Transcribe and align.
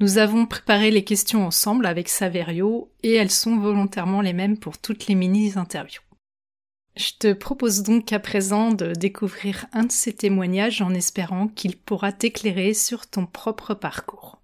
Nous 0.00 0.18
avons 0.18 0.46
préparé 0.46 0.92
les 0.92 1.02
questions 1.02 1.44
ensemble 1.44 1.84
avec 1.84 2.08
Saverio 2.08 2.92
et 3.02 3.14
elles 3.14 3.32
sont 3.32 3.58
volontairement 3.58 4.20
les 4.20 4.32
mêmes 4.32 4.56
pour 4.56 4.78
toutes 4.78 5.08
les 5.08 5.16
mini-interviews. 5.16 6.02
Je 6.94 7.10
te 7.18 7.32
propose 7.32 7.82
donc 7.82 8.12
à 8.12 8.20
présent 8.20 8.70
de 8.70 8.92
découvrir 8.92 9.66
un 9.72 9.84
de 9.84 9.92
ces 9.92 10.12
témoignages 10.12 10.82
en 10.82 10.94
espérant 10.94 11.48
qu'il 11.48 11.76
pourra 11.76 12.12
t'éclairer 12.12 12.74
sur 12.74 13.08
ton 13.08 13.26
propre 13.26 13.74
parcours. 13.74 14.40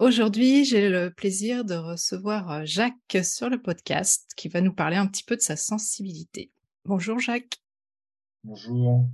Aujourd'hui, 0.00 0.64
j'ai 0.64 0.88
le 0.88 1.12
plaisir 1.12 1.64
de 1.64 1.74
recevoir 1.74 2.66
Jacques 2.66 3.18
sur 3.22 3.48
le 3.48 3.62
podcast 3.62 4.28
qui 4.36 4.48
va 4.48 4.60
nous 4.60 4.74
parler 4.74 4.96
un 4.96 5.06
petit 5.06 5.24
peu 5.24 5.36
de 5.36 5.40
sa 5.40 5.56
sensibilité. 5.56 6.50
Bonjour 6.84 7.20
Jacques. 7.20 7.62
Bonjour. 8.42 9.08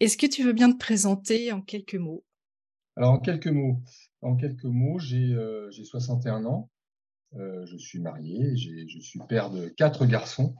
Est-ce 0.00 0.18
que 0.18 0.26
tu 0.26 0.42
veux 0.42 0.52
bien 0.52 0.70
te 0.70 0.78
présenter 0.78 1.52
en 1.52 1.62
quelques 1.62 1.94
mots? 1.94 2.22
Alors, 2.96 3.12
en 3.12 3.18
quelques 3.18 3.48
mots, 3.48 3.80
en 4.22 4.36
quelques 4.36 4.64
mots, 4.64 4.98
j'ai 4.98 5.34
61 5.70 6.44
euh, 6.44 6.48
ans. 6.48 6.70
Euh, 7.34 7.66
je 7.66 7.76
suis 7.76 7.98
marié, 7.98 8.56
je 8.56 9.00
suis 9.00 9.18
père 9.28 9.50
de 9.50 9.68
quatre 9.68 10.06
garçons. 10.06 10.54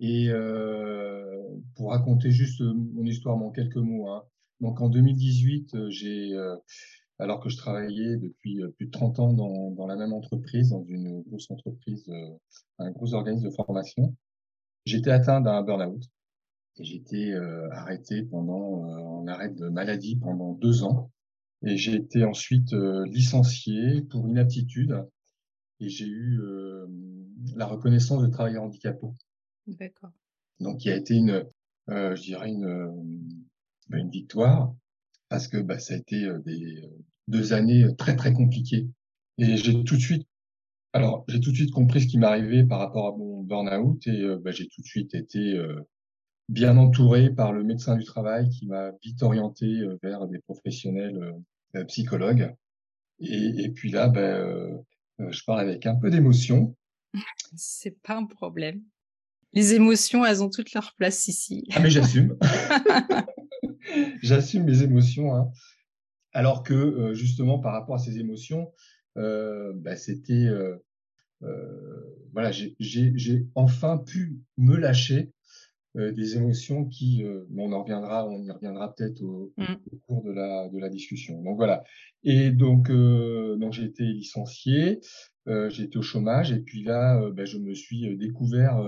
Et 0.00 0.28
euh, 0.30 1.40
pour 1.76 1.90
raconter 1.90 2.32
juste 2.32 2.60
mon 2.60 3.04
histoire 3.04 3.36
en 3.36 3.50
quelques 3.52 3.76
mots, 3.76 4.08
hein. 4.08 4.24
donc 4.60 4.80
en 4.80 4.88
2018, 4.88 5.88
j'ai, 5.90 6.32
alors 7.20 7.38
que 7.38 7.48
je 7.48 7.56
travaillais 7.56 8.16
depuis 8.16 8.60
plus 8.76 8.86
de 8.86 8.90
30 8.90 9.20
ans 9.20 9.32
dans, 9.32 9.70
dans 9.70 9.86
la 9.86 9.94
même 9.94 10.12
entreprise, 10.12 10.70
dans 10.70 10.82
une 10.82 11.22
grosse 11.22 11.48
entreprise, 11.52 12.10
un 12.80 12.90
gros 12.90 13.14
organisme 13.14 13.48
de 13.48 13.54
formation, 13.54 14.16
j'étais 14.84 15.12
atteint 15.12 15.40
d'un 15.40 15.62
burn-out. 15.62 16.02
Et 16.78 16.84
j'étais 16.84 17.32
arrêté 17.70 18.24
pendant, 18.24 18.82
en 19.20 19.28
arrêt 19.28 19.50
de 19.50 19.68
maladie 19.68 20.16
pendant 20.16 20.54
deux 20.54 20.82
ans. 20.82 21.12
Et 21.66 21.76
j'ai 21.76 21.94
été 21.94 22.24
ensuite 22.24 22.72
euh, 22.74 23.06
licencié 23.06 24.02
pour 24.02 24.28
inaptitude 24.28 25.02
et 25.80 25.88
j'ai 25.88 26.06
eu 26.06 26.40
euh, 26.40 26.86
la 27.56 27.66
reconnaissance 27.66 28.22
de 28.22 28.28
travailleur 28.28 28.64
handicapé. 28.64 29.06
D'accord. 29.66 30.12
Donc, 30.60 30.84
il 30.84 30.92
a 30.92 30.96
été 30.96 31.14
une, 31.14 31.44
euh, 31.88 32.14
je 32.14 32.22
dirais 32.22 32.50
une, 32.50 33.26
bah, 33.88 33.98
une 33.98 34.10
victoire 34.10 34.74
parce 35.30 35.48
que 35.48 35.56
bah, 35.56 35.78
ça 35.78 35.94
a 35.94 35.96
été 35.96 36.28
des 36.44 36.82
deux 37.28 37.54
années 37.54 37.86
très 37.96 38.14
très 38.14 38.34
compliquées. 38.34 38.86
Et 39.38 39.56
j'ai 39.56 39.82
tout 39.84 39.96
de 39.96 40.00
suite, 40.00 40.28
alors 40.92 41.24
j'ai 41.28 41.40
tout 41.40 41.50
de 41.50 41.56
suite 41.56 41.72
compris 41.72 42.02
ce 42.02 42.06
qui 42.06 42.18
m'arrivait 42.18 42.64
par 42.64 42.78
rapport 42.78 43.08
à 43.08 43.16
mon 43.16 43.42
burn-out 43.42 44.06
et 44.06 44.36
bah, 44.42 44.50
j'ai 44.50 44.68
tout 44.68 44.82
de 44.82 44.86
suite 44.86 45.14
été 45.14 45.58
bien 46.48 46.76
entouré 46.76 47.30
par 47.30 47.52
le 47.52 47.64
médecin 47.64 47.96
du 47.96 48.04
travail 48.04 48.48
qui 48.50 48.66
m'a 48.66 48.92
vite 49.02 49.22
orienté 49.22 49.82
vers 50.02 50.26
des 50.26 50.38
professionnels 50.38 51.34
euh, 51.76 51.84
psychologue. 51.84 52.54
Et, 53.20 53.70
puis 53.70 53.90
là, 53.90 54.08
ben, 54.08 54.20
euh, 54.20 54.78
euh, 55.20 55.30
je 55.30 55.44
parle 55.44 55.60
avec 55.60 55.86
un 55.86 55.94
peu 55.94 56.10
d'émotion. 56.10 56.76
C'est 57.56 58.00
pas 58.02 58.16
un 58.16 58.26
problème. 58.26 58.82
Les 59.52 59.74
émotions, 59.74 60.24
elles 60.24 60.42
ont 60.42 60.50
toute 60.50 60.72
leur 60.72 60.94
place 60.96 61.28
ici. 61.28 61.64
Ah, 61.72 61.80
mais 61.80 61.90
j'assume. 61.90 62.36
j'assume 64.22 64.64
mes 64.64 64.82
émotions. 64.82 65.34
Hein. 65.34 65.50
Alors 66.32 66.62
que, 66.62 67.12
justement, 67.14 67.60
par 67.60 67.72
rapport 67.72 67.94
à 67.94 67.98
ces 67.98 68.18
émotions, 68.18 68.72
ben, 69.14 69.96
c'était. 69.96 70.48
voilà, 72.32 72.50
j'ai 72.50 73.46
enfin 73.54 73.98
pu 73.98 74.40
me 74.56 74.76
lâcher 74.76 75.18
euh, 75.20 75.33
des 75.94 76.36
émotions 76.36 76.86
qui, 76.86 77.24
euh, 77.24 77.44
on 77.56 77.72
en 77.72 77.82
reviendra, 77.82 78.28
on 78.28 78.42
y 78.42 78.50
reviendra 78.50 78.92
peut-être 78.94 79.22
au, 79.22 79.52
mmh. 79.56 79.64
au, 79.92 79.96
cours 80.06 80.24
de 80.24 80.32
la, 80.32 80.68
de 80.68 80.78
la 80.78 80.88
discussion. 80.88 81.40
Donc 81.42 81.56
voilà. 81.56 81.84
Et 82.24 82.50
donc, 82.50 82.90
euh, 82.90 83.56
donc 83.56 83.72
j'ai 83.72 83.84
été 83.84 84.04
licencié, 84.04 85.00
euh, 85.46 85.70
j'ai 85.70 85.84
été 85.84 85.98
au 85.98 86.02
chômage, 86.02 86.50
et 86.50 86.58
puis 86.58 86.82
là, 86.82 87.30
ben, 87.30 87.46
je 87.46 87.58
me 87.58 87.74
suis 87.74 88.16
découvert 88.16 88.82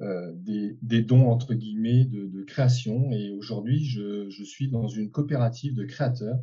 des, 0.00 0.78
des, 0.80 1.02
dons 1.02 1.26
entre 1.28 1.52
guillemets 1.52 2.04
de, 2.04 2.26
de 2.26 2.42
création. 2.44 3.10
Et 3.12 3.32
aujourd'hui, 3.32 3.84
je, 3.84 4.30
je, 4.30 4.44
suis 4.44 4.70
dans 4.70 4.88
une 4.88 5.10
coopérative 5.10 5.74
de 5.74 5.84
créateurs 5.84 6.38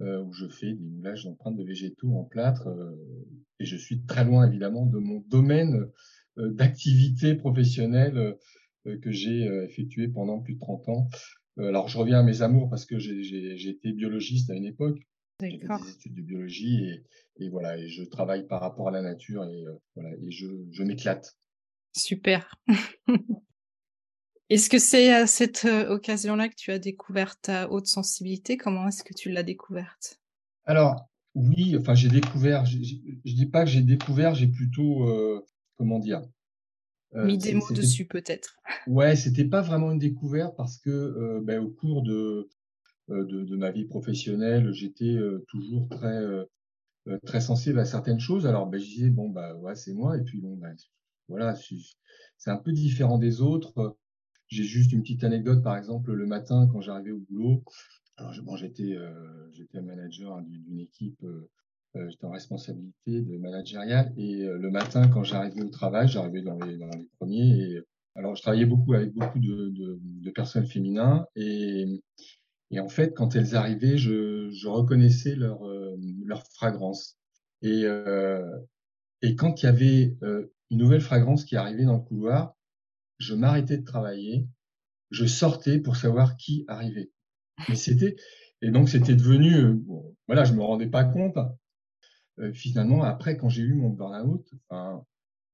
où 0.00 0.32
je 0.32 0.48
fais 0.48 0.72
des 0.72 0.84
moulages 0.84 1.24
d'empreintes 1.24 1.56
de 1.56 1.64
végétaux 1.64 2.12
en 2.16 2.24
plâtre. 2.24 2.68
et 3.60 3.64
je 3.64 3.76
suis 3.76 4.02
très 4.02 4.24
loin 4.24 4.48
évidemment 4.48 4.84
de 4.84 4.98
mon 4.98 5.20
domaine 5.28 5.88
d'activité 6.36 7.34
professionnelle 7.34 8.16
euh, 8.16 8.32
que 8.84 9.10
j'ai 9.10 9.46
euh, 9.46 9.64
effectué 9.64 10.08
pendant 10.08 10.40
plus 10.40 10.54
de 10.54 10.60
30 10.60 10.88
ans. 10.88 11.08
Euh, 11.58 11.68
alors, 11.68 11.88
je 11.88 11.98
reviens 11.98 12.20
à 12.20 12.22
mes 12.22 12.42
amours 12.42 12.68
parce 12.68 12.86
que 12.86 12.98
j'ai 12.98 13.68
été 13.68 13.92
biologiste 13.92 14.50
à 14.50 14.54
une 14.54 14.64
époque. 14.64 14.98
J'ai 15.40 15.58
fait 15.58 15.66
des 15.66 15.90
études 15.90 16.14
de 16.14 16.22
biologie 16.22 16.84
et, 16.84 17.44
et, 17.44 17.48
voilà, 17.48 17.76
et 17.76 17.88
je 17.88 18.04
travaille 18.04 18.46
par 18.46 18.60
rapport 18.60 18.88
à 18.88 18.90
la 18.92 19.02
nature 19.02 19.44
et 19.44 19.64
voilà, 19.96 20.10
et 20.22 20.30
je, 20.30 20.46
je 20.70 20.82
m'éclate. 20.84 21.36
Super. 21.96 22.54
est-ce 24.48 24.70
que 24.70 24.78
c'est 24.78 25.12
à 25.12 25.26
cette 25.26 25.64
occasion-là 25.64 26.48
que 26.48 26.54
tu 26.54 26.70
as 26.70 26.78
découvert 26.78 27.40
ta 27.40 27.70
haute 27.72 27.86
sensibilité? 27.86 28.56
Comment 28.56 28.86
est-ce 28.86 29.02
que 29.02 29.14
tu 29.14 29.30
l'as 29.30 29.42
découverte? 29.42 30.20
Alors, 30.64 31.08
oui, 31.34 31.76
enfin, 31.78 31.94
j'ai 31.94 32.08
découvert, 32.08 32.66
je 32.66 32.76
dis 32.76 33.46
pas 33.46 33.64
que 33.64 33.70
j'ai 33.70 33.82
découvert, 33.82 34.34
j'ai 34.34 34.48
plutôt, 34.48 35.08
euh, 35.08 35.44
comment 35.76 35.98
dire, 35.98 36.20
euh, 36.20 36.26
mis 37.14 37.38
des 37.38 37.54
mots 37.54 37.70
dessus 37.70 38.06
peut-être. 38.06 38.56
Ouais, 38.86 39.16
c'était 39.16 39.44
pas 39.44 39.62
vraiment 39.62 39.92
une 39.92 39.98
découverte 39.98 40.56
parce 40.56 40.78
que 40.78 40.90
euh, 40.90 41.40
ben, 41.42 41.60
au 41.60 41.68
cours 41.68 42.02
de, 42.02 42.48
euh, 43.10 43.24
de, 43.24 43.44
de, 43.44 43.56
ma 43.56 43.70
vie 43.70 43.84
professionnelle, 43.84 44.72
j'étais 44.72 45.16
toujours 45.48 45.88
très 45.88 46.22
très 47.24 47.40
sensible 47.40 47.78
à 47.80 47.84
certaines 47.84 48.20
choses. 48.20 48.46
Alors 48.46 48.66
ben, 48.66 48.80
je 48.80 48.86
disais 48.86 49.10
bon 49.10 49.28
bah 49.28 49.56
ouais 49.56 49.74
c'est 49.74 49.92
moi 49.92 50.16
et 50.16 50.22
puis 50.22 50.40
bon 50.40 50.56
ben, 50.56 50.74
voilà 51.28 51.56
c'est 52.36 52.50
un 52.50 52.56
peu 52.56 52.72
différent 52.72 53.18
des 53.18 53.40
autres. 53.40 53.96
J'ai 54.48 54.64
juste 54.64 54.92
une 54.92 55.02
petite 55.02 55.24
anecdote 55.24 55.62
par 55.62 55.76
exemple 55.76 56.12
le 56.12 56.26
matin 56.26 56.68
quand 56.70 56.80
j'arrivais 56.80 57.12
au 57.12 57.20
boulot. 57.20 57.64
Alors 58.16 58.34
bon, 58.42 58.56
j'étais 58.56 58.96
j'étais 59.52 59.80
manager 59.80 60.40
d'une 60.42 60.78
équipe 60.78 61.22
euh, 61.24 61.50
j'étais 61.94 62.24
en 62.24 62.30
responsabilité 62.30 63.20
de 63.22 63.36
managériale 63.38 64.12
et 64.16 64.42
euh, 64.42 64.58
le 64.58 64.70
matin 64.70 65.08
quand 65.08 65.24
j'arrivais 65.24 65.62
au 65.62 65.68
travail, 65.68 66.08
j'arrivais 66.08 66.42
dans 66.42 66.58
les, 66.58 66.76
dans 66.76 66.88
les 66.88 67.08
premiers 67.18 67.60
et 67.60 67.80
alors 68.14 68.34
je 68.36 68.42
travaillais 68.42 68.66
beaucoup 68.66 68.94
avec 68.94 69.12
beaucoup 69.12 69.38
de, 69.38 69.68
de, 69.70 69.98
de 70.02 70.30
personnes 70.30 70.66
féminines 70.66 71.24
et, 71.36 72.02
et 72.70 72.80
en 72.80 72.88
fait 72.88 73.14
quand 73.14 73.36
elles 73.36 73.54
arrivaient, 73.56 73.98
je, 73.98 74.50
je 74.50 74.68
reconnaissais 74.68 75.34
leur, 75.34 75.66
euh, 75.66 75.96
leur 76.24 76.46
fragrance 76.54 77.18
et, 77.62 77.84
et 79.22 79.36
quand 79.36 79.62
il 79.62 79.66
y 79.66 79.68
avait 79.68 80.16
une 80.70 80.78
nouvelle 80.78 81.00
fragrance 81.00 81.44
qui 81.44 81.54
arrivait 81.54 81.84
dans 81.84 81.98
le 81.98 82.02
couloir, 82.02 82.56
je 83.18 83.34
m'arrêtais 83.34 83.78
de 83.78 83.84
travailler, 83.84 84.48
je 85.10 85.26
sortais 85.26 85.78
pour 85.78 85.94
savoir 85.96 86.36
qui 86.36 86.64
arrivait. 86.66 87.12
Mais 87.68 87.76
c'était 87.76 88.16
et 88.62 88.70
donc 88.70 88.88
c'était 88.88 89.14
devenu, 89.14 89.54
euh, 89.54 89.76
voilà, 90.28 90.44
je 90.44 90.54
me 90.54 90.62
rendais 90.62 90.86
pas 90.86 91.04
compte. 91.04 91.36
Euh, 92.38 92.52
finalement, 92.52 93.02
après, 93.04 93.36
quand 93.36 93.48
j'ai 93.48 93.62
eu 93.62 93.74
mon 93.74 93.90
burn-out, 93.90 94.46
enfin, 94.68 95.04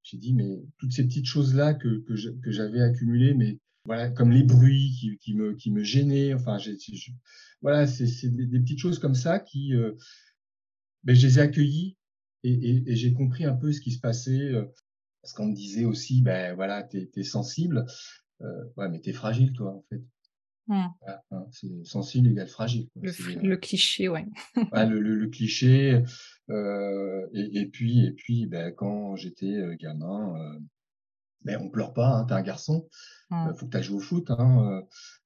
j'ai 0.02 0.16
dit 0.16 0.32
mais 0.32 0.62
toutes 0.78 0.92
ces 0.92 1.04
petites 1.04 1.26
choses 1.26 1.54
là 1.54 1.74
que 1.74 2.04
que 2.06 2.50
j'avais 2.50 2.80
accumulées, 2.80 3.34
mais 3.34 3.58
voilà, 3.84 4.10
comme 4.10 4.30
les 4.30 4.44
bruits 4.44 4.96
qui, 4.98 5.18
qui 5.18 5.34
me 5.34 5.54
qui 5.54 5.70
me 5.70 5.82
gênaient. 5.82 6.34
Enfin, 6.34 6.58
j'ai, 6.58 6.76
voilà, 7.62 7.86
c'est 7.86 8.28
des, 8.28 8.46
des, 8.46 8.60
petites 8.60 8.78
choses 8.78 8.98
comme 8.98 9.14
ça 9.14 9.40
qui, 9.40 9.74
euh, 9.74 9.92
ben, 11.04 11.14
je 11.16 11.26
les 11.26 11.38
ai 11.38 11.42
accueillies 11.42 11.96
et, 12.44 12.52
et, 12.52 12.90
et 12.90 12.96
j'ai 12.96 13.12
compris 13.12 13.44
un 13.44 13.54
peu 13.54 13.72
ce 13.72 13.80
qui 13.80 13.92
se 13.92 14.00
passait. 14.00 14.52
Parce 15.22 15.32
qu'on 15.32 15.46
me 15.46 15.54
disait 15.54 15.84
aussi, 15.84 16.22
ben 16.22 16.54
voilà, 16.54 16.82
t'es 16.82 17.10
es 17.14 17.22
sensible, 17.22 17.84
euh, 18.40 18.64
ouais, 18.76 18.88
mais 18.88 19.00
t'es 19.00 19.12
fragile, 19.12 19.52
toi, 19.52 19.74
en 19.74 19.84
fait. 19.88 20.02
Mmh. 20.68 20.86
Hein, 21.30 21.46
c'est 21.50 21.84
sensible 21.84 22.28
égale 22.28 22.48
fragile. 22.48 22.88
Le, 22.96 23.10
le, 23.42 23.56
cliché, 23.56 24.08
ouais. 24.08 24.26
ouais 24.72 24.86
le, 24.86 25.00
le, 25.00 25.14
le, 25.16 25.28
cliché. 25.28 26.02
Euh, 26.50 27.26
et, 27.32 27.60
et, 27.60 27.66
puis, 27.66 28.04
et 28.04 28.12
puis, 28.12 28.46
ben, 28.46 28.72
quand 28.74 29.16
j'étais 29.16 29.56
euh, 29.56 29.76
gamin, 29.78 30.34
euh, 30.36 30.58
ben, 31.42 31.60
on 31.62 31.70
pleure 31.70 31.92
pas. 31.92 32.08
Hein, 32.08 32.24
t'es 32.24 32.34
un 32.34 32.42
garçon. 32.42 32.88
Mmh. 33.30 33.54
faut 33.54 33.66
que 33.66 33.70
t'ailles 33.70 33.82
jouer 33.82 33.96
au 33.96 34.00
foot. 34.00 34.30
Hein, 34.30 34.82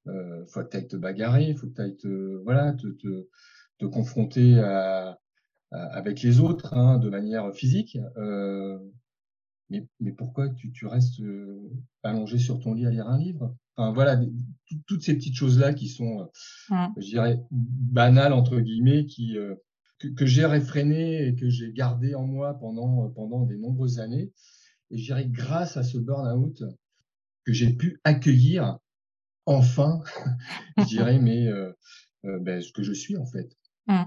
euh, 0.08 0.44
faut 0.48 0.60
que 0.62 0.69
t'ailles 0.69 0.88
te 0.88 0.96
bagarrer. 0.96 1.54
Faut 1.54 1.69
que 1.69 1.74
t'ailles 1.74 1.96
te, 1.96 2.42
voilà, 2.44 2.72
te, 2.72 2.88
te, 2.88 3.28
te 3.78 3.86
confronter 3.86 4.58
à, 4.58 5.19
à, 5.70 5.84
avec 5.96 6.22
les 6.22 6.40
autres 6.40 6.74
hein, 6.74 6.98
de 6.98 7.08
manière 7.08 7.54
physique. 7.54 7.98
Euh, 8.16 8.78
mais, 9.70 9.86
mais 10.00 10.12
pourquoi 10.12 10.50
tu, 10.50 10.70
tu 10.72 10.86
restes 10.86 11.20
euh, 11.20 11.70
allongé 12.02 12.38
sur 12.38 12.60
ton 12.60 12.74
lit 12.74 12.86
à 12.86 12.90
lire 12.90 13.06
un 13.08 13.19
livre? 13.19 13.56
Enfin 13.76 13.92
voilà, 13.92 14.20
toutes 14.86 15.02
ces 15.02 15.14
petites 15.14 15.34
choses-là 15.34 15.72
qui 15.72 15.88
sont, 15.88 16.28
euh, 16.70 16.74
je 16.98 17.06
dirais, 17.06 17.40
banales 17.50 18.34
entre 18.34 18.60
guillemets, 18.60 19.06
qui 19.06 19.38
euh, 19.38 19.54
que, 20.02 20.08
que 20.08 20.26
j'ai 20.26 20.46
réfréné 20.46 21.28
et 21.28 21.34
que 21.34 21.49
j'ai 21.49 21.72
gardé 21.72 22.14
en 22.14 22.26
moi 22.26 22.54
pendant 22.58 23.08
pendant 23.10 23.44
des 23.44 23.56
nombreuses 23.56 24.00
années. 24.00 24.32
Et 24.90 24.99
je 24.99 25.04
dirais 25.04 25.26
grâce 25.26 25.76
à 25.76 25.82
ce 25.82 25.99
burn-out 25.99 26.62
que 27.44 27.52
j'ai 27.52 27.72
pu 27.72 28.00
accueillir 28.04 28.78
enfin, 29.46 30.02
je 30.78 30.84
dirais, 30.84 31.19
mais 31.20 31.46
euh, 31.46 31.72
ben, 32.25 32.60
ce 32.60 32.72
que 32.72 32.82
je 32.82 32.93
suis 32.93 33.16
en 33.16 33.26
fait. 33.26 33.56
Mmh. 33.87 34.02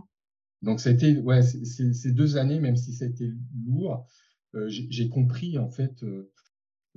Donc 0.61 0.79
c'était 0.79 1.17
ouais, 1.17 1.41
ces 1.43 2.11
deux 2.11 2.37
années, 2.37 2.59
même 2.59 2.75
si 2.75 2.93
ça 2.93 3.05
a 3.05 3.07
été 3.07 3.31
lourd, 3.65 4.07
euh, 4.55 4.67
j'ai 4.69 5.09
compris 5.09 5.57
en 5.57 5.69
fait. 5.69 6.03
Euh, 6.03 6.31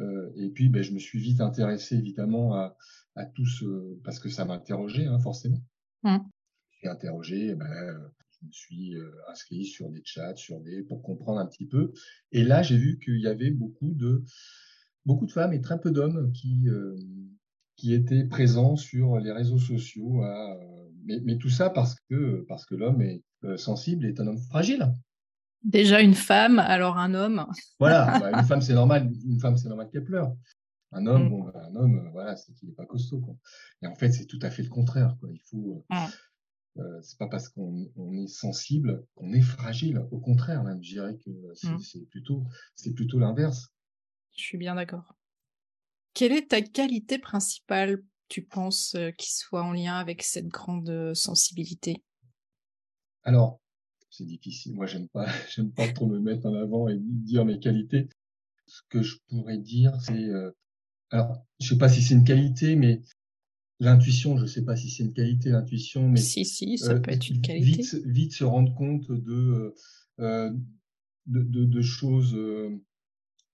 euh, 0.00 0.30
et 0.36 0.48
puis, 0.48 0.68
ben, 0.68 0.82
je 0.82 0.92
me 0.92 0.98
suis 0.98 1.18
vite 1.18 1.40
intéressé 1.40 1.96
évidemment 1.96 2.54
à, 2.54 2.76
à 3.16 3.26
tout 3.26 3.46
ce 3.46 3.98
parce 4.04 4.20
que 4.20 4.28
ça 4.28 4.44
m'interrogeait 4.44 5.06
hein, 5.06 5.18
forcément. 5.18 5.60
Mmh. 6.04 6.18
Je 6.70 6.76
suis 6.78 6.88
interrogé, 6.88 7.54
ben, 7.56 8.12
je 8.40 8.46
me 8.46 8.52
suis 8.52 8.94
inscrit 9.28 9.64
sur 9.64 9.90
des 9.90 10.02
chats, 10.04 10.36
sur 10.36 10.60
des 10.60 10.82
pour 10.82 11.02
comprendre 11.02 11.38
un 11.38 11.46
petit 11.46 11.66
peu. 11.66 11.92
Et 12.32 12.44
là, 12.44 12.62
j'ai 12.62 12.76
vu 12.76 12.98
qu'il 12.98 13.20
y 13.20 13.26
avait 13.26 13.50
beaucoup 13.50 13.92
de 13.94 14.24
beaucoup 15.04 15.26
de 15.26 15.32
femmes 15.32 15.52
et 15.52 15.60
très 15.60 15.80
peu 15.80 15.90
d'hommes 15.90 16.32
qui 16.32 16.66
qui 17.76 17.94
étaient 17.94 18.24
présents 18.24 18.76
sur 18.76 19.18
les 19.18 19.32
réseaux 19.32 19.58
sociaux. 19.58 20.22
À, 20.22 20.58
mais, 21.04 21.20
mais, 21.24 21.38
tout 21.38 21.50
ça 21.50 21.70
parce 21.70 21.96
que 22.08 22.44
parce 22.48 22.64
que 22.66 22.74
l'homme 22.74 23.02
est 23.02 23.22
sensible, 23.56 24.06
est 24.06 24.20
un 24.20 24.26
homme 24.26 24.38
fragile. 24.38 24.92
Déjà 25.64 26.00
une 26.00 26.14
femme, 26.14 26.58
alors 26.58 26.98
un 26.98 27.14
homme. 27.14 27.46
Voilà, 27.80 28.18
bah, 28.20 28.38
une 28.38 28.46
femme 28.46 28.60
c'est 28.60 28.74
normal, 28.74 29.10
une 29.26 29.40
femme 29.40 29.56
c'est 29.56 29.68
normal 29.68 29.88
qu'elle 29.90 30.04
pleure. 30.04 30.32
Un 30.92 31.06
homme, 31.06 31.26
mm. 31.26 31.28
bon, 31.28 31.46
un 31.54 31.76
homme, 31.76 31.98
euh, 31.98 32.10
voilà, 32.12 32.36
c'est 32.36 32.52
qu'il 32.54 32.68
n'est 32.68 32.74
pas 32.74 32.86
costaud. 32.86 33.20
Quoi. 33.20 33.34
Et 33.82 33.86
en 33.86 33.94
fait, 33.94 34.10
c'est 34.10 34.24
tout 34.24 34.38
à 34.40 34.50
fait 34.50 34.62
le 34.62 34.70
contraire. 34.70 35.16
Quoi. 35.20 35.28
Il 35.32 35.40
faut, 35.50 35.84
euh. 35.92 35.96
Euh, 36.78 37.00
c'est 37.02 37.18
pas 37.18 37.28
parce 37.28 37.48
qu'on 37.48 37.90
on 37.96 38.12
est 38.14 38.28
sensible 38.28 39.04
qu'on 39.14 39.32
est 39.32 39.42
fragile. 39.42 40.06
Au 40.10 40.18
contraire, 40.18 40.62
même, 40.64 40.82
je 40.82 40.92
dirais 40.92 41.16
que 41.16 41.30
c'est, 41.54 41.70
mm. 41.70 41.78
c'est 41.80 42.90
plutôt, 42.90 43.18
l'inverse. 43.18 43.68
Je 44.36 44.42
suis 44.42 44.58
bien 44.58 44.74
d'accord. 44.74 45.14
Quelle 46.14 46.32
est 46.32 46.50
ta 46.50 46.62
qualité 46.62 47.18
principale, 47.18 48.02
tu 48.28 48.42
penses, 48.42 48.94
euh, 48.94 49.10
qui 49.12 49.34
soit 49.34 49.62
en 49.62 49.72
lien 49.72 49.96
avec 49.96 50.22
cette 50.22 50.48
grande 50.48 51.12
sensibilité? 51.14 52.02
Alors, 53.22 53.60
c'est 54.10 54.24
difficile. 54.24 54.74
Moi, 54.74 54.86
j'aime 54.86 55.08
pas, 55.08 55.26
j'aime 55.54 55.72
pas 55.72 55.88
trop 55.88 56.06
me 56.06 56.18
mettre 56.18 56.46
en 56.46 56.54
avant 56.54 56.88
et 56.88 56.96
dire 56.98 57.44
mes 57.44 57.58
qualités. 57.58 58.08
Ce 58.66 58.82
que 58.88 59.02
je 59.02 59.16
pourrais 59.28 59.58
dire, 59.58 59.92
c'est, 60.00 60.12
euh, 60.12 60.50
alors, 61.10 61.44
je 61.60 61.68
sais 61.68 61.78
pas 61.78 61.88
si 61.88 62.02
c'est 62.02 62.14
une 62.14 62.24
qualité, 62.24 62.76
mais 62.76 63.02
l'intuition, 63.80 64.36
je 64.36 64.46
sais 64.46 64.64
pas 64.64 64.76
si 64.76 64.90
c'est 64.90 65.04
une 65.04 65.12
qualité, 65.12 65.50
l'intuition, 65.50 66.08
mais 66.08 66.20
si, 66.20 66.44
si, 66.44 66.78
ça 66.78 66.92
euh, 66.92 67.00
peut 67.00 67.10
être 67.10 67.28
une 67.28 67.40
qualité. 67.40 67.82
Vite, 67.82 67.94
vite 68.06 68.32
se 68.32 68.44
rendre 68.44 68.74
compte 68.74 69.10
de, 69.10 69.74
euh, 70.20 70.50
de, 71.26 71.42
de, 71.42 71.64
de, 71.64 71.82
choses 71.82 72.36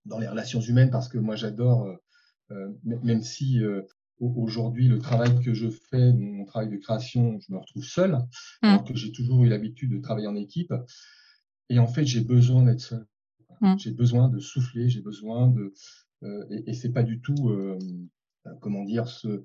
dans 0.05 0.19
les 0.19 0.27
relations 0.27 0.61
humaines, 0.61 0.89
parce 0.89 1.09
que 1.09 1.17
moi, 1.17 1.35
j'adore, 1.35 1.87
même 2.83 3.21
si 3.21 3.61
aujourd'hui, 4.19 4.87
le 4.87 4.99
travail 4.99 5.39
que 5.41 5.53
je 5.53 5.69
fais, 5.69 6.13
mon 6.13 6.45
travail 6.45 6.69
de 6.69 6.77
création, 6.77 7.39
je 7.39 7.51
me 7.51 7.57
retrouve 7.57 7.83
seul, 7.83 8.11
mmh. 8.11 8.67
alors 8.67 8.83
que 8.83 8.95
j'ai 8.95 9.11
toujours 9.11 9.43
eu 9.43 9.49
l'habitude 9.49 9.91
de 9.91 9.99
travailler 9.99 10.27
en 10.27 10.35
équipe. 10.35 10.73
Et 11.69 11.79
en 11.79 11.87
fait, 11.87 12.05
j'ai 12.05 12.21
besoin 12.21 12.63
d'être 12.63 12.81
seul. 12.81 13.05
Mmh. 13.61 13.75
J'ai 13.77 13.91
besoin 13.91 14.29
de 14.29 14.39
souffler, 14.39 14.89
j'ai 14.89 15.01
besoin 15.01 15.47
de. 15.47 15.73
Euh, 16.23 16.45
et, 16.49 16.69
et 16.69 16.73
c'est 16.73 16.91
pas 16.91 17.03
du 17.03 17.21
tout, 17.21 17.49
euh, 17.49 17.77
comment 18.61 18.83
dire, 18.83 19.07
ce, 19.07 19.43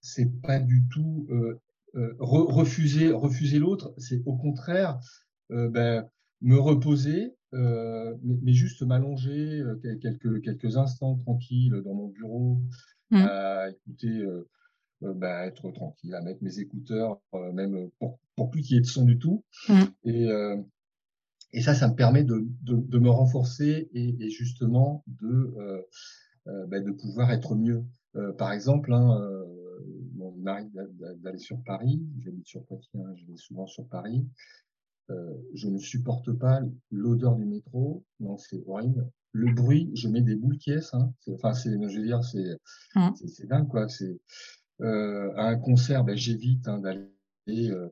c'est 0.00 0.30
pas 0.42 0.58
du 0.58 0.86
tout 0.90 1.26
euh, 1.30 1.60
euh 1.96 2.14
refuser, 2.18 3.10
refuser 3.12 3.58
l'autre. 3.58 3.94
C'est 3.98 4.22
au 4.26 4.36
contraire, 4.36 5.00
euh, 5.50 5.68
ben, 5.68 6.08
me 6.40 6.58
reposer, 6.58 7.34
mais, 7.52 8.38
mais, 8.42 8.52
juste 8.52 8.82
m'allonger 8.82 9.62
quelques 10.00 10.42
quelques 10.42 10.76
instants 10.76 11.16
tranquille 11.16 11.82
dans 11.84 11.94
mon 11.94 12.08
bureau, 12.08 12.60
Mmh. 13.10 13.16
à 13.16 13.70
écouter, 13.70 14.24
bah, 15.00 15.44
être 15.46 15.68
tranquille, 15.72 16.14
à 16.14 16.20
mettre 16.20 16.44
mes 16.44 16.60
écouteurs, 16.60 17.20
même 17.52 17.90
pour, 17.98 18.20
pour 18.36 18.50
plus 18.50 18.62
qu'il 18.62 18.76
y 18.76 18.78
ait 18.78 18.82
de 18.82 18.86
son 18.86 19.04
du 19.04 19.18
tout. 19.18 19.44
Mmh. 19.68 19.82
Et, 20.04 20.28
et 21.52 21.60
ça, 21.60 21.74
ça 21.74 21.88
me 21.88 21.96
permet 21.96 22.22
de, 22.22 22.46
de, 22.62 22.76
de 22.76 22.98
me 23.00 23.10
renforcer 23.10 23.90
et, 23.92 24.24
et, 24.24 24.30
justement 24.30 25.02
de, 25.08 25.52
bah, 26.46 26.78
de 26.78 26.92
pouvoir 26.92 27.32
être 27.32 27.56
mieux. 27.56 27.84
par 28.38 28.52
exemple, 28.52 28.92
hein, 28.92 29.39
mari 30.40 30.66
d'aller 31.18 31.38
sur 31.38 31.62
Paris, 31.62 32.00
j'habite 32.20 32.46
sur 32.46 32.64
Poitiers, 32.64 33.00
hein, 33.00 33.14
je 33.16 33.26
vais 33.26 33.36
souvent 33.36 33.66
sur 33.66 33.86
Paris. 33.86 34.26
Euh, 35.10 35.34
je 35.54 35.68
ne 35.68 35.78
supporte 35.78 36.32
pas 36.32 36.60
l'odeur 36.90 37.34
du 37.34 37.44
métro, 37.44 38.04
non, 38.20 38.38
c'est 38.38 38.62
horrible 38.66 39.10
le 39.32 39.52
bruit, 39.52 39.90
je 39.94 40.08
mets 40.08 40.22
des 40.22 40.34
boules 40.34 40.58
caisses. 40.58 40.94
Hein. 40.94 41.12
Enfin, 41.28 41.52
c'est, 41.52 41.70
je 41.70 41.98
veux 41.98 42.06
dire, 42.06 42.22
c'est, 42.24 42.56
mmh. 42.94 43.10
c'est, 43.26 43.46
dingue, 43.46 43.68
quoi. 43.68 43.88
C'est 43.88 44.20
euh, 44.80 45.32
à 45.36 45.48
un 45.48 45.58
concert, 45.58 46.04
ben, 46.04 46.16
j'évite 46.16 46.66
hein, 46.68 46.78
d'aller. 46.78 47.70
Euh, 47.70 47.88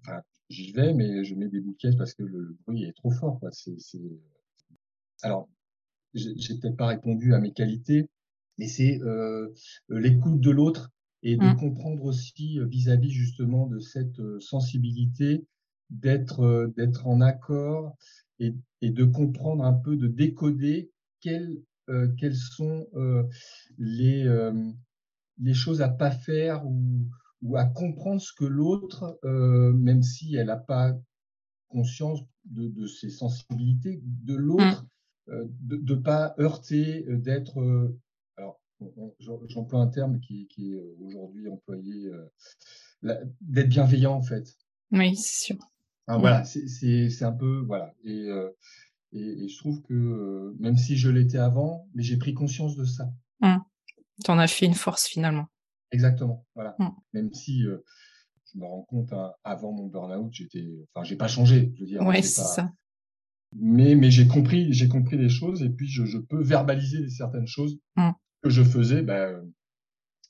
enfin, 0.00 0.20
j'y 0.48 0.72
vais, 0.72 0.94
mais 0.94 1.24
je 1.24 1.34
mets 1.34 1.48
des 1.48 1.60
boules 1.60 1.76
caisses 1.76 1.96
parce 1.96 2.14
que 2.14 2.22
le, 2.22 2.56
bruit 2.66 2.84
est 2.84 2.96
trop 2.96 3.10
fort. 3.10 3.38
Quoi. 3.40 3.50
C'est, 3.52 3.78
c'est... 3.78 4.00
Alors, 5.22 5.48
j'ai, 6.14 6.36
j'ai 6.36 6.58
peut-être 6.58 6.76
pas 6.76 6.86
répondu 6.86 7.34
à 7.34 7.40
mes 7.40 7.52
qualités, 7.52 8.08
mais 8.58 8.68
c'est 8.68 9.00
euh, 9.02 9.48
l'écoute 9.88 10.40
de 10.40 10.50
l'autre 10.50 10.90
et 11.22 11.36
de 11.36 11.44
mmh. 11.44 11.56
comprendre 11.56 12.04
aussi 12.04 12.60
vis-à-vis 12.68 13.10
justement 13.10 13.66
de 13.66 13.78
cette 13.80 14.20
sensibilité, 14.40 15.46
d'être 15.90 16.72
d'être 16.76 17.06
en 17.06 17.20
accord 17.20 17.96
et, 18.38 18.54
et, 18.82 18.90
de 18.90 19.04
comprendre 19.04 19.64
un 19.64 19.72
peu, 19.72 19.96
de 19.96 20.06
décoder 20.06 20.90
quelles, 21.20 21.60
euh, 21.88 22.08
quelles 22.18 22.36
sont 22.36 22.86
euh, 22.94 23.24
les, 23.78 24.26
euh, 24.26 24.70
les 25.40 25.54
choses 25.54 25.80
à 25.82 25.88
pas 25.88 26.10
faire 26.10 26.66
ou, 26.66 27.08
ou 27.42 27.56
à 27.56 27.64
comprendre 27.64 28.20
ce 28.20 28.32
que 28.32 28.44
l'autre, 28.44 29.18
euh, 29.24 29.72
même 29.72 30.02
si 30.02 30.36
elle 30.36 30.48
n'a 30.48 30.56
pas 30.56 30.96
conscience 31.68 32.20
de, 32.44 32.68
de, 32.68 32.86
ses 32.86 33.10
sensibilités, 33.10 34.00
de 34.04 34.34
l'autre, 34.34 34.86
mmh. 35.26 35.32
euh, 35.32 35.44
de 35.60 35.94
ne 35.94 36.00
pas 36.00 36.34
heurter, 36.38 37.04
d'être... 37.08 37.58
j'emploie 39.48 39.80
un 39.80 39.88
terme 39.88 40.20
qui, 40.20 40.46
qui 40.48 40.72
est 40.72 40.82
aujourd'hui 41.00 41.48
employé, 41.48 42.10
d'être 43.02 43.68
bienveillant 43.68 44.14
en 44.14 44.22
fait. 44.22 44.56
Oui, 44.92 45.16
c'est 45.16 45.46
sûr. 45.46 45.56
Mmh. 46.08 46.20
Voilà, 46.20 46.44
c'est 46.44 47.22
un 47.22 47.32
peu 47.32 47.62
voilà. 47.66 47.94
Et, 48.02 48.28
euh, 48.28 48.48
et, 49.12 49.44
et, 49.44 49.48
je 49.48 49.58
trouve 49.58 49.82
que 49.82 49.92
euh, 49.92 50.56
même 50.58 50.76
si 50.76 50.96
je 50.96 51.10
l'étais 51.10 51.38
avant, 51.38 51.86
mais 51.94 52.02
j'ai 52.02 52.16
pris 52.16 52.32
conscience 52.32 52.76
de 52.76 52.84
ça. 52.84 53.10
Mmh. 53.40 53.56
Tu 54.24 54.30
en 54.30 54.38
as 54.38 54.48
fait 54.48 54.66
une 54.66 54.74
force 54.74 55.06
finalement. 55.06 55.46
Exactement, 55.90 56.46
voilà. 56.54 56.74
Mmh. 56.78 56.88
Même 57.12 57.32
si 57.34 57.64
euh, 57.64 57.84
je 58.52 58.58
me 58.58 58.64
rends 58.64 58.82
compte 58.82 59.12
hein, 59.12 59.32
avant 59.44 59.72
mon 59.72 59.86
burn-out, 59.86 60.32
j'étais, 60.32 60.64
enfin, 60.94 61.04
j'ai 61.04 61.16
pas 61.16 61.28
changé, 61.28 61.72
je 61.74 61.80
veux 61.80 61.86
dire. 61.86 62.02
Ouais, 62.02 62.22
c'est 62.22 62.42
ça. 62.42 62.72
Mais 63.52 63.94
mais 63.94 64.10
j'ai 64.10 64.26
compris, 64.26 64.72
j'ai 64.72 64.88
compris 64.88 65.16
les 65.16 65.30
choses 65.30 65.62
et 65.62 65.70
puis 65.70 65.88
je, 65.88 66.04
je 66.04 66.18
peux 66.18 66.42
verbaliser 66.42 67.08
certaines 67.08 67.46
choses 67.46 67.78
que 68.42 68.50
je 68.50 68.62
faisais 68.62 69.02
bah, 69.02 69.32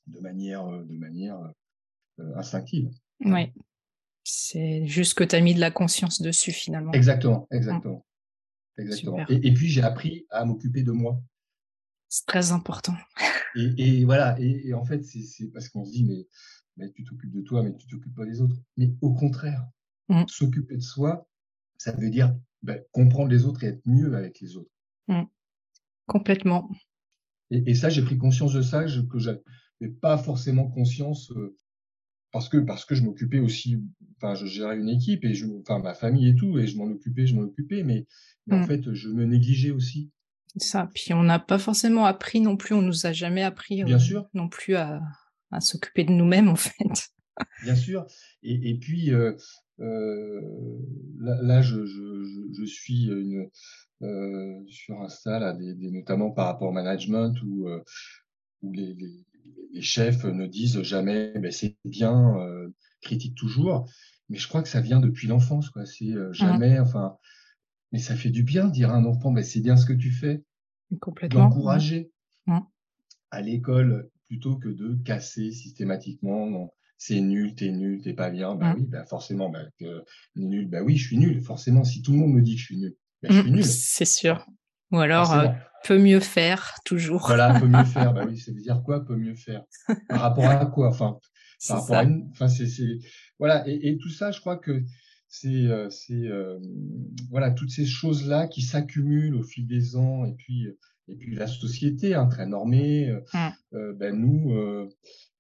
de 0.07 0.21
manière, 0.21 0.67
de 0.67 0.97
manière 0.97 1.39
instinctive. 2.37 2.91
Oui. 3.21 3.53
C'est 4.25 4.87
juste 4.87 5.15
que 5.15 5.25
tu 5.25 5.37
as 5.37 5.41
mis 5.41 5.55
de 5.55 5.61
la 5.61 5.71
conscience 5.71 6.21
dessus 6.21 6.53
finalement. 6.53 6.93
Exactement, 6.93 7.47
exactement. 7.51 8.05
exactement. 8.77 9.27
Et, 9.29 9.55
puis 9.55 9.69
j'ai 9.69 9.83
appris 9.83 10.27
à 10.31 10.45
m'occuper 10.45 10.83
de 10.83 10.93
moi. 10.93 11.21
C'est 12.09 12.27
très 12.27 12.53
important. 12.53 12.95
Et, 13.55 14.05
voilà, 14.05 14.39
et, 14.39 14.73
en 14.75 14.85
fait, 14.85 15.03
c'est 15.03 15.51
parce 15.53 15.69
qu'on 15.69 15.85
se 15.85 15.93
dit, 15.93 16.05
mais, 16.05 16.27
mais 16.77 16.93
tu 16.93 17.05
t'occupes 17.05 17.33
de 17.33 17.43
toi, 17.43 17.63
mais 17.63 17.75
tu 17.77 17.87
t'occupes 17.87 18.15
pas 18.15 18.27
des 18.27 18.41
autres. 18.41 18.57
Mais 18.77 18.91
au 19.01 19.15
contraire, 19.15 19.67
mmh. 20.09 20.25
s'occuper 20.29 20.77
de 20.77 20.83
soi, 20.83 21.27
ça 21.79 21.93
veut 21.93 22.11
dire 22.11 22.37
ben, 22.63 22.83
comprendre 22.93 23.31
les 23.31 23.45
autres 23.45 23.65
et 23.65 23.69
être 23.69 23.87
mieux 23.87 24.15
avec 24.15 24.41
les 24.41 24.57
autres. 24.57 24.71
Mmh. 25.09 25.23
Complètement. 26.07 26.71
Et, 27.51 27.75
ça, 27.75 27.89
j'ai 27.89 28.03
pris 28.03 28.19
conscience 28.19 28.53
de 28.53 28.63
ça, 28.63 28.85
que 28.85 29.19
je 29.19 29.31
n'avais 29.31 29.95
pas 30.01 30.19
forcément 30.19 30.69
conscience 30.69 31.31
euh, 31.33 31.57
parce 32.31 32.49
que 32.49 32.59
parce 32.59 32.85
que 32.85 32.95
je 32.95 33.03
m'occupais 33.03 33.39
aussi, 33.39 33.83
enfin, 34.17 34.35
je 34.35 34.45
gérais 34.45 34.79
une 34.79 34.91
équipe 34.91 35.25
et 35.25 35.33
je, 35.33 35.47
enfin, 35.61 35.79
ma 35.79 35.95
famille 35.95 36.29
et 36.29 36.35
tout, 36.35 36.59
et 36.59 36.67
je 36.67 36.77
m'en 36.77 36.85
occupais, 36.85 37.27
je 37.27 37.35
m'en 37.35 37.43
occupais, 37.43 37.83
mais, 37.85 38.07
en 38.51 38.59
mmh. 38.59 38.67
fait, 38.67 38.93
je 38.93 39.09
me 39.09 39.25
négligeais 39.25 39.71
aussi. 39.71 40.11
Ça. 40.57 40.91
Puis 40.95 41.15
on 41.15 41.23
n'a 41.23 41.39
pas 41.39 41.59
forcément 41.59 42.05
appris 42.05 42.41
non 42.41 42.57
plus, 42.57 42.75
on 42.75 42.83
nous 42.83 43.07
a 43.07 43.13
jamais 43.13 43.43
appris 43.43 43.85
Bien 43.85 43.99
sûr. 43.99 44.29
non 44.35 44.49
plus 44.49 44.75
à, 44.75 45.01
à 45.51 45.61
s'occuper 45.61 46.05
de 46.05 46.13
nous-mêmes 46.13 46.49
en 46.49 46.57
fait. 46.57 47.13
Bien 47.63 47.77
sûr. 47.77 48.07
Et, 48.43 48.71
et 48.71 48.79
puis 48.79 49.13
euh, 49.13 49.35
euh, 49.81 50.41
là, 51.21 51.41
là 51.43 51.63
je, 51.63 51.85
je, 51.85 52.25
je, 52.53 52.65
suis 52.65 53.07
une, 53.07 53.49
euh, 54.03 54.63
sur 54.69 55.01
Insta, 55.03 55.39
là, 55.39 55.53
des, 55.53 55.75
des, 55.75 55.91
notamment 55.91 56.31
par 56.31 56.47
rapport 56.47 56.69
au 56.69 56.73
management, 56.73 57.35
où, 57.43 57.69
euh, 57.69 57.83
où 58.63 58.73
les, 58.73 58.95
les, 58.95 59.27
les, 59.73 59.83
chefs 59.83 60.25
ne 60.25 60.47
disent 60.47 60.83
jamais 60.83 61.33
c'est 61.51 61.77
bien, 61.85 62.39
euh, 62.39 62.69
critiquent 63.03 63.37
toujours. 63.37 63.89
Mais 64.29 64.39
je 64.39 64.47
crois 64.47 64.63
que 64.63 64.69
ça 64.69 64.81
vient 64.81 65.01
depuis 65.01 65.27
l'enfance, 65.27 65.71
quoi. 65.71 65.87
C'est 65.87 66.13
euh, 66.13 66.31
mmh. 66.31 66.35
jamais, 66.35 66.79
enfin, 66.79 67.17
mais 67.93 67.99
ça 67.99 68.15
fait 68.15 68.31
du 68.31 68.43
bien 68.43 68.67
de 68.67 68.73
dire 68.73 68.91
à 68.91 68.97
un 68.97 69.05
enfant, 69.05 69.35
c'est 69.43 69.61
bien 69.61 69.77
ce 69.77 69.87
que 69.87 69.95
tu 69.95 70.11
fais. 70.11 70.45
Complètement. 71.01 71.49
D'encourager 71.49 72.13
mmh. 72.47 72.59
à 73.31 73.41
l'école 73.41 74.11
plutôt 74.29 74.57
que 74.57 74.69
de 74.69 74.95
casser 75.05 75.51
systématiquement. 75.51 76.73
c'est 76.99 77.21
nul, 77.21 77.55
t'es 77.55 77.71
nul, 77.71 78.03
t'es 78.03 78.13
pas 78.13 78.31
bien. 78.31 78.55
Ben 78.55 78.75
oui, 78.77 78.85
ben 78.87 79.05
forcément, 79.07 79.49
ben, 79.49 79.71
que, 79.79 80.05
nul, 80.37 80.69
ben 80.69 80.83
oui, 80.83 80.97
je 80.97 81.07
suis 81.07 81.19
nul. 81.19 81.41
Forcément, 81.43 81.85
si 81.85 82.03
tout 82.03 82.13
le 82.13 82.19
monde 82.19 82.35
me 82.35 82.43
dit 82.43 82.55
que 82.55 82.61
je 82.61 82.65
suis 82.67 82.77
nul, 82.77 82.97
ben, 83.23 83.33
je 83.33 83.41
suis 83.41 83.51
nul. 83.51 83.65
C'est 83.65 84.05
sûr. 84.05 84.47
Ou 84.91 84.99
alors, 84.99 85.33
euh, 85.33 85.49
peut 85.85 85.99
mieux 85.99 86.21
faire, 86.21 86.75
toujours. 86.85 87.27
Voilà, 87.27 87.59
peut 87.59 87.67
mieux 87.67 87.85
faire. 87.85 88.13
Bah 88.15 88.25
oui, 88.27 88.39
ça 88.39 88.53
veut 88.53 88.61
dire 88.61 88.83
quoi, 88.85 89.05
peut 89.05 89.17
mieux 89.17 89.35
faire? 89.35 89.65
Par 90.09 90.21
rapport 90.21 90.47
à 90.47 90.67
quoi? 90.67 90.89
Enfin, 90.89 91.19
par 91.69 91.77
rapport 91.81 91.97
à 91.97 92.05
une. 92.05 92.29
Enfin, 92.31 92.49
c'est, 92.49 92.67
voilà. 93.39 93.69
Et, 93.69 93.89
et, 93.89 93.99
tout 93.99 94.11
ça, 94.11 94.31
je 94.31 94.41
crois 94.41 94.57
que 94.57 94.83
c'est, 95.29 95.67
euh, 95.67 95.91
c'est, 95.91 96.15
euh, 96.15 96.59
voilà, 97.31 97.51
toutes 97.51 97.71
ces 97.71 97.87
choses-là 97.87 98.47
qui 98.47 98.63
s'accumulent 98.63 99.35
au 99.35 99.43
fil 99.43 99.67
des 99.67 99.97
ans, 99.97 100.25
et 100.25 100.35
puis, 100.35 100.69
et 101.09 101.17
puis 101.17 101.35
la 101.35 101.47
société, 101.47 102.15
hein, 102.15 102.27
très 102.27 102.47
normée. 102.47 103.13
Mmh. 103.35 103.93
ben 103.99 104.15
nous, 104.15 104.89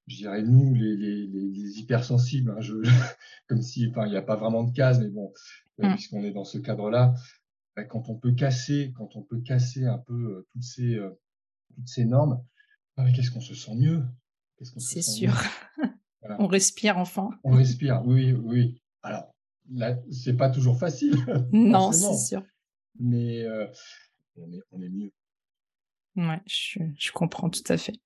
je 0.08 0.16
dirais 0.16 0.42
nous, 0.42 0.74
les, 0.74 0.96
les, 0.96 1.26
les, 1.26 1.78
hypersensibles, 1.78 2.50
hein, 2.50 2.60
je, 2.60 2.74
comme 3.48 3.62
si, 3.62 3.86
enfin, 3.88 4.06
il 4.06 4.10
n'y 4.10 4.16
a 4.16 4.22
pas 4.22 4.36
vraiment 4.36 4.64
de 4.64 4.72
case, 4.74 5.00
mais 5.00 5.08
bon, 5.08 5.32
mmh. 5.78 5.94
puisqu'on 5.94 6.22
est 6.24 6.32
dans 6.32 6.44
ce 6.44 6.58
cadre-là, 6.58 7.14
quand 7.84 8.08
on 8.08 8.16
peut 8.16 8.32
casser, 8.32 8.92
quand 8.96 9.16
on 9.16 9.22
peut 9.22 9.40
casser 9.40 9.86
un 9.86 9.98
peu 9.98 10.14
euh, 10.14 10.46
toutes 10.52 10.62
ces, 10.62 10.94
euh, 10.94 11.10
toutes 11.74 11.88
ces 11.88 12.04
normes, 12.04 12.42
ah, 12.96 13.10
qu'est-ce 13.12 13.30
qu'on 13.30 13.40
se 13.40 13.54
sent 13.54 13.74
mieux? 13.74 14.04
C'est 14.78 15.02
sûr. 15.02 15.32
on 16.38 16.46
respire 16.46 16.98
enfin. 16.98 17.30
On 17.44 17.52
respire, 17.52 18.02
oui, 18.04 18.32
oui. 18.32 18.80
Alors, 19.02 19.32
là, 19.70 19.96
c'est 20.10 20.36
pas 20.36 20.50
toujours 20.50 20.78
facile. 20.78 21.14
non, 21.52 21.92
c'est 21.92 22.16
sûr. 22.16 22.42
Mais 22.98 23.42
euh, 23.42 23.66
on, 24.36 24.52
est, 24.52 24.60
on, 24.72 24.82
est, 24.82 24.88
mieux. 24.88 25.12
Ouais, 26.16 26.40
je, 26.46 26.80
je 26.98 27.12
comprends 27.12 27.50
tout 27.50 27.62
à 27.68 27.76
fait. 27.76 28.00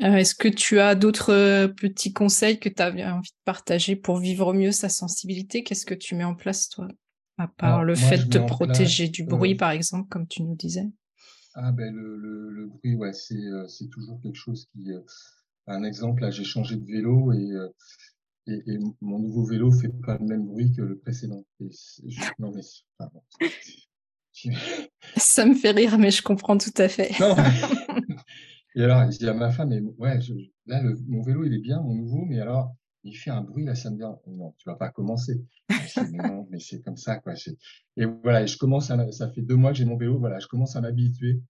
Est-ce 0.00 0.34
que 0.34 0.48
tu 0.48 0.78
as 0.78 0.94
d'autres 0.94 1.66
petits 1.76 2.12
conseils 2.12 2.60
que 2.60 2.68
tu 2.68 2.80
avais 2.80 3.04
envie 3.04 3.30
de 3.30 3.44
partager 3.44 3.96
pour 3.96 4.18
vivre 4.18 4.54
mieux 4.54 4.70
sa 4.70 4.88
sensibilité? 4.88 5.64
Qu'est-ce 5.64 5.84
que 5.84 5.94
tu 5.94 6.14
mets 6.14 6.24
en 6.24 6.36
place, 6.36 6.68
toi? 6.68 6.88
À 7.38 7.48
part 7.48 7.84
le 7.84 7.94
fait 7.94 8.28
de 8.28 8.38
protéger 8.40 9.08
du 9.08 9.24
bruit, 9.24 9.54
par 9.54 9.70
exemple, 9.70 10.08
comme 10.08 10.26
tu 10.26 10.42
nous 10.42 10.56
disais. 10.56 10.88
Ah 11.54 11.72
ben 11.72 11.94
le, 11.94 12.16
le, 12.16 12.66
bruit, 12.66 12.94
ouais, 12.94 13.12
c'est 13.12 13.34
euh, 13.34 13.66
c'est 13.66 13.88
toujours 13.88 14.20
quelque 14.20 14.36
chose 14.36 14.68
qui. 14.72 14.92
Euh, 14.92 15.00
un 15.66 15.82
exemple, 15.82 16.22
là, 16.22 16.30
j'ai 16.30 16.44
changé 16.44 16.76
de 16.76 16.84
vélo 16.86 17.32
et, 17.32 17.50
euh, 17.52 17.68
et, 18.46 18.62
et, 18.66 18.78
mon 19.00 19.18
nouveau 19.18 19.44
vélo 19.44 19.70
fait 19.70 19.88
pas 19.88 20.16
le 20.18 20.26
même 20.26 20.46
bruit 20.46 20.72
que 20.72 20.82
le 20.82 20.98
précédent. 20.98 21.44
Et 21.60 21.68
non 22.38 22.52
mais 22.52 22.62
ça 25.16 25.46
me 25.46 25.54
fait 25.54 25.70
rire, 25.70 25.98
mais 25.98 26.10
je 26.10 26.22
comprends 26.22 26.58
tout 26.58 26.74
à 26.76 26.88
fait. 26.88 27.18
Non. 27.20 27.34
et 28.76 28.82
alors, 28.82 29.10
je 29.10 29.18
dis 29.18 29.28
à 29.28 29.34
ma 29.34 29.50
femme, 29.50 29.70
mais 29.70 29.80
ouais, 29.98 30.18
là, 30.66 30.82
le, 30.82 30.96
mon 31.08 31.22
vélo, 31.22 31.44
il 31.44 31.54
est 31.54 31.60
bien, 31.60 31.80
mon 31.80 31.94
nouveau, 31.94 32.24
mais 32.24 32.40
alors, 32.40 32.74
il 33.04 33.14
fait 33.14 33.30
un 33.30 33.42
bruit, 33.42 33.64
là, 33.64 33.74
ça 33.74 33.90
me 33.90 33.96
dit, 33.96 34.02
non, 34.26 34.54
tu 34.58 34.68
vas 34.68 34.76
pas 34.76 34.90
commencer. 34.90 35.44
non, 36.12 36.46
mais 36.50 36.58
c'est 36.58 36.82
comme 36.82 36.96
ça, 36.96 37.16
quoi. 37.16 37.34
Et 37.96 38.04
voilà, 38.04 38.46
je 38.46 38.56
commence 38.56 38.90
à, 38.90 39.12
ça 39.12 39.30
fait 39.30 39.42
deux 39.42 39.56
mois 39.56 39.72
que 39.72 39.78
j'ai 39.78 39.84
mon 39.84 39.96
vélo, 39.96 40.18
voilà, 40.18 40.38
je 40.40 40.46
commence 40.46 40.76
à 40.76 40.80
m'habituer, 40.80 41.40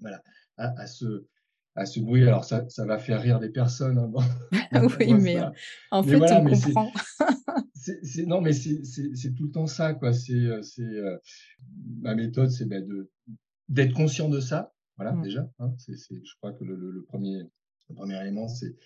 voilà, 0.00 0.22
à, 0.56 0.80
à, 0.80 0.86
ce, 0.86 1.26
à 1.74 1.86
ce 1.86 2.00
bruit. 2.00 2.22
Alors, 2.22 2.44
ça, 2.44 2.68
ça 2.68 2.86
va 2.86 2.98
faire 2.98 3.20
rire 3.20 3.40
les 3.40 3.50
personnes. 3.50 3.98
Hein, 3.98 4.12
oui, 5.00 5.14
mais 5.14 5.36
en 5.90 6.02
fait, 6.02 6.16
on 6.16 6.44
comprend. 6.44 6.92
c'est, 7.74 8.26
non, 8.26 8.40
mais 8.40 8.52
c'est 8.52 9.34
tout 9.34 9.44
le 9.44 9.50
temps 9.50 9.66
ça, 9.66 9.94
quoi. 9.94 10.12
C'est, 10.12 10.48
c'est, 10.62 10.82
euh, 10.82 11.16
ma 12.00 12.14
méthode, 12.14 12.50
c'est 12.50 12.66
ben, 12.66 12.86
de, 12.86 13.10
d'être 13.68 13.94
conscient 13.94 14.28
de 14.28 14.40
ça. 14.40 14.72
Voilà, 14.96 15.12
mmh. 15.12 15.22
déjà. 15.22 15.50
Hein, 15.58 15.74
c'est, 15.78 15.96
je 15.96 16.36
crois 16.36 16.52
que 16.52 16.62
le, 16.64 16.76
le, 16.76 17.02
premier, 17.02 17.42
le 17.88 17.94
premier 17.94 18.20
élément, 18.20 18.46
c'est, 18.46 18.76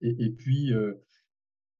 et, 0.00 0.14
et 0.24 0.30
puis, 0.30 0.72
euh, 0.72 0.94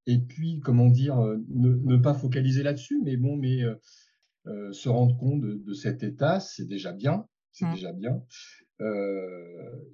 et 0.07 0.19
puis, 0.19 0.59
comment 0.59 0.89
dire, 0.89 1.19
euh, 1.19 1.37
ne, 1.49 1.97
pas 1.97 2.13
focaliser 2.13 2.63
là-dessus, 2.63 2.99
mais 3.03 3.17
bon, 3.17 3.37
mais 3.37 3.61
euh, 3.61 3.75
euh, 4.47 4.71
se 4.73 4.89
rendre 4.89 5.17
compte 5.17 5.41
de, 5.41 5.73
cet 5.73 6.03
état, 6.03 6.39
c'est 6.39 6.65
déjà 6.65 6.91
bien, 6.91 7.27
c'est 7.51 7.65
mmh. 7.65 7.73
déjà 7.73 7.93
bien. 7.93 8.23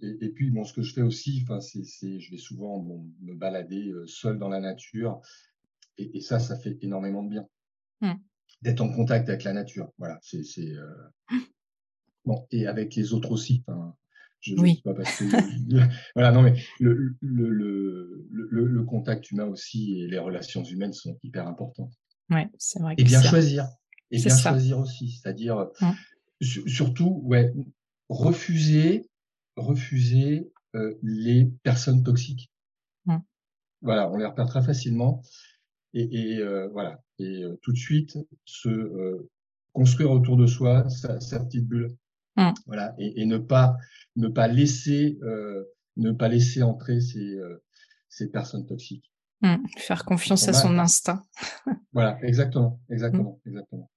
et, 0.02 0.30
puis, 0.34 0.50
bon, 0.50 0.64
ce 0.64 0.74
que 0.74 0.82
je 0.82 0.94
fais 0.94 1.02
aussi, 1.02 1.44
enfin, 1.44 1.60
c'est, 1.60 2.20
je 2.20 2.32
vais 2.32 2.38
souvent 2.38 2.84
me 3.22 3.36
balader 3.36 3.92
seul 4.06 4.40
dans 4.40 4.50
la 4.50 4.62
nature, 4.62 5.20
et, 5.98 6.22
ça, 6.22 6.40
ça 6.40 6.56
fait 6.58 6.78
énormément 6.82 7.24
de 7.24 7.30
bien. 7.30 7.48
Mmh. 8.02 8.14
D'être 8.62 8.82
en 8.82 8.90
contact 8.90 9.28
avec 9.28 9.44
la 9.44 9.54
nature, 9.54 9.92
voilà, 9.98 10.20
c'est, 10.22 10.42
bon, 12.26 12.48
et 12.52 12.66
avec 12.66 12.96
les 12.96 13.14
autres 13.14 13.32
aussi. 13.32 13.66
Je, 14.42 14.56
oui. 14.56 14.82
Pas 14.84 14.94
parce 14.94 15.18
que, 15.18 15.26
voilà, 16.16 16.32
non, 16.32 16.42
mais 16.42 16.54
le, 16.80 17.16
le, 17.22 17.50
le, 17.52 18.66
le, 18.66 18.84
contact 18.84 19.32
humain 19.32 19.46
aussi 19.46 20.00
et 20.00 20.08
les 20.08 20.20
relations 20.20 20.64
humaines 20.64 20.94
sont 20.94 21.18
hyper 21.24 21.48
importantes. 21.48 21.94
Ouais, 22.30 22.48
c'est 22.58 22.80
vrai. 22.80 22.96
Et 22.98 23.04
bien 23.04 23.22
choisir. 23.22 23.68
Et 24.12 24.22
bien 24.22 24.38
choisir 24.38 24.80
aussi. 24.80 25.12
C'est-à-dire, 25.12 25.68
surtout, 26.42 27.22
ouais, 27.24 27.52
refuser, 28.10 29.10
refuser 29.56 30.52
euh, 30.76 30.98
les 31.02 31.46
personnes 31.64 32.04
toxiques. 32.04 32.52
Voilà, 33.84 34.10
on 34.10 34.18
les 34.18 34.26
repère 34.26 34.48
très 34.48 34.64
facilement. 34.64 35.22
Et, 35.94 36.34
et 36.34 36.38
euh, 36.40 36.68
voilà. 36.70 37.00
Et 37.20 37.44
euh, 37.44 37.60
tout 37.62 37.72
de 37.72 37.78
suite, 37.78 38.18
se 38.44 39.28
construire 39.72 40.10
autour 40.10 40.36
de 40.36 40.48
soi 40.48 40.90
sa, 40.90 41.20
sa 41.20 41.40
petite 41.40 41.68
bulle. 41.68 41.96
Mmh. 42.38 42.54
Voilà, 42.68 42.94
et, 43.00 43.22
et, 43.22 43.26
ne 43.26 43.38
pas 43.38 43.78
ne 44.16 44.28
pas 44.28 44.48
laisser 44.48 45.18
euh, 45.24 45.64
ne 45.98 46.12
pas 46.12 46.28
laisser 46.28 46.62
entrer 46.62 47.02
ces 47.02 47.36
euh, 47.36 47.64
ces 48.10 48.30
personnes 48.30 48.66
toxiques. 48.66 49.12
Mmh. 49.42 49.56
Faire 49.78 50.06
confiance 50.06 50.48
à 50.48 50.54
son 50.54 50.78
instinct. 50.78 51.24
voilà, 51.94 52.18
exactement, 52.24 52.80
exactement, 52.90 53.40
mmh. 53.44 53.50
exactement. 53.50 53.92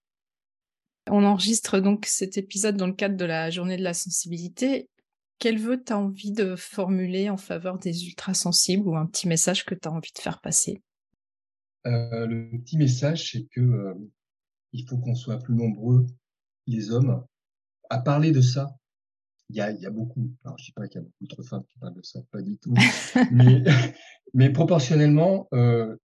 On 1.11 1.25
enregistre 1.25 1.81
donc 1.81 2.07
cet 2.07 2.39
épisode 2.39 2.77
dans 2.77 2.87
le 2.87 2.95
cadre 2.95 3.17
de 3.17 3.25
la 3.25 3.51
journée 3.51 3.77
de 3.77 3.83
la 3.83 3.95
sensibilité. 3.95 4.89
Quel 5.39 5.59
vœu 5.59 5.83
tu 5.83 5.93
as 5.93 5.99
envie 5.99 6.33
de 6.33 6.57
formuler 6.57 7.31
en 7.31 7.39
faveur 7.39 7.79
des 7.79 8.07
ultrasensibles 8.07 8.87
ou 8.87 8.97
un 8.97 9.07
petit 9.07 9.27
message 9.27 9.65
que 9.65 9.75
tu 9.75 9.89
as 9.89 9.93
envie 9.93 10.13
de 10.15 10.21
faire 10.21 10.41
passer? 10.41 10.83
Euh, 11.87 12.27
Le 12.27 12.51
petit 12.59 12.77
message, 12.77 13.33
c'est 13.33 13.47
que 13.47 13.95
il 14.73 14.87
faut 14.87 14.99
qu'on 14.99 15.15
soit 15.15 15.39
plus 15.39 15.55
nombreux, 15.55 16.07
les 16.67 16.91
hommes, 16.91 17.25
à 17.91 17.99
parler 17.99 18.33
de 18.33 18.41
ça, 18.41 18.75
il 19.51 19.57
y 19.57 19.61
a, 19.61 19.71
il 19.73 19.81
y 19.81 19.87
a 19.87 19.91
beaucoup, 19.91 20.31
alors 20.45 20.57
je 20.59 20.63
ne 20.63 20.67
dis 20.67 20.73
pas 20.73 20.89
qu'il 20.89 21.01
y 21.01 21.05
a 21.05 21.07
beaucoup 21.21 21.43
de 21.43 21.47
femmes 21.47 21.65
qui 21.65 21.79
parlent 21.79 21.95
de 21.95 22.03
ça, 22.03 22.21
pas 22.31 22.41
du 22.41 22.57
tout, 22.59 22.73
mais, 23.33 23.65
mais 24.35 24.51
proportionnellement, 24.51 25.49
euh, 25.53 25.97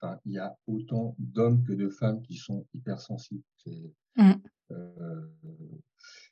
enfin, 0.00 0.18
il 0.24 0.32
y 0.32 0.38
a 0.38 0.56
autant 0.66 1.16
d'hommes 1.18 1.64
que 1.64 1.72
de 1.72 1.88
femmes 1.88 2.22
qui 2.22 2.36
sont 2.36 2.66
hypersensibles. 2.74 3.42
C'est 3.56 3.92
mmh. 4.16 4.32
euh, 4.70 5.26